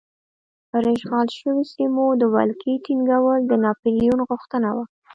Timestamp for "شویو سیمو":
1.37-2.05